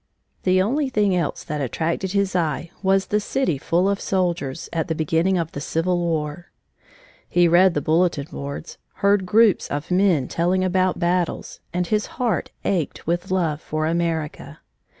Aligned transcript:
The 0.41 0.59
only 0.63 0.89
thing 0.89 1.15
else 1.15 1.43
that 1.43 1.61
attracted 1.61 2.11
his 2.13 2.35
eye 2.35 2.71
was 2.81 3.05
the 3.05 3.19
city 3.19 3.59
full 3.59 3.87
of 3.87 4.01
soldiers, 4.01 4.67
at 4.73 4.87
the 4.87 4.95
beginning 4.95 5.37
of 5.37 5.51
the 5.51 5.61
Civil 5.61 5.99
War. 5.99 6.47
He 7.29 7.47
read 7.47 7.75
the 7.75 7.81
bulletin 7.83 8.25
boards, 8.31 8.79
heard 9.05 9.27
groups 9.27 9.67
of 9.67 9.91
men 9.91 10.27
telling 10.27 10.63
about 10.63 10.97
battles, 10.97 11.59
and 11.71 11.85
his 11.85 12.07
heart 12.17 12.49
ached 12.65 13.05
with 13.05 13.29
love 13.29 13.61
for 13.61 13.85
America. 13.85 14.57